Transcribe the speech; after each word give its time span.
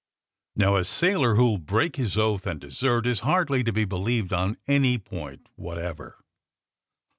Now, 0.55 0.77
a 0.77 0.83
sailor 0.83 1.35
who'll 1.35 1.59
break 1.59 1.95
his 1.97 2.17
oath 2.17 2.47
and 2.47 2.59
desert 2.59 3.05
is 3.05 3.19
hardly 3.19 3.63
to 3.63 3.71
be 3.71 3.85
believed 3.85 4.33
on 4.33 4.57
any 4.67 4.97
point 4.97 5.45
whatever." 5.57 6.17